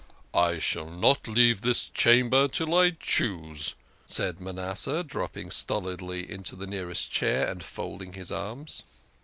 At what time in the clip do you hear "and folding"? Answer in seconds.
7.47-8.13